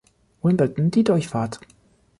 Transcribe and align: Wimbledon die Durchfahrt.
Wimbledon 0.41 0.89
die 0.89 1.03
Durchfahrt. 1.03 1.59